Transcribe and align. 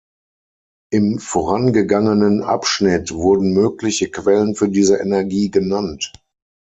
Im 0.91 1.19
vorangegangenen 1.19 2.41
Abschnitt 2.41 3.11
wurden 3.13 3.53
mögliche 3.53 4.09
Quellen 4.09 4.55
für 4.55 4.67
diese 4.67 4.97
Energie 4.97 5.51
genannt. 5.51 6.11